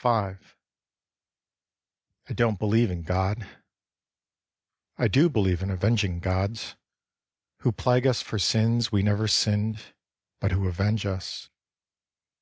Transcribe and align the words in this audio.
V 0.00 0.08
I 0.08 0.36
don't 2.28 2.58
believe 2.58 2.90
in 2.90 3.02
God. 3.02 3.46
I 4.96 5.06
do 5.06 5.28
believe 5.28 5.62
in 5.62 5.70
avenging 5.70 6.18
gods 6.18 6.76
Who 7.58 7.72
plague 7.72 8.06
us 8.06 8.22
for 8.22 8.38
sins 8.38 8.90
we 8.90 9.02
never 9.02 9.28
sinned 9.28 9.92
But 10.40 10.52
who 10.52 10.66
avenge 10.66 11.04
us. 11.04 11.50